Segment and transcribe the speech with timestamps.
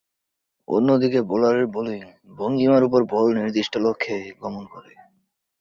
[0.67, 2.01] অন্যদিকে বোলারের বোলিং
[2.37, 4.91] ভঙ্গীমার উপর বল নির্দিষ্ট লক্ষ্যে গমন করে।